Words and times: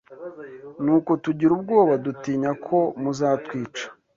Nuko 0.83 1.11
tugira 1.23 1.51
ubwoba 1.57 1.93
dutinya 2.05 2.51
ko 2.65 2.77
muzatwica.’ 3.01 3.83